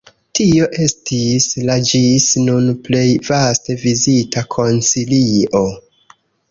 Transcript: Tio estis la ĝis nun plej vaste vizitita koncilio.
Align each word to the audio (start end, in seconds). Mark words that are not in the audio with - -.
Tio 0.37 0.69
estis 0.85 1.49
la 1.67 1.75
ĝis 1.91 2.27
nun 2.47 2.73
plej 2.89 3.05
vaste 3.31 3.79
vizitita 3.87 4.49
koncilio. 4.57 5.67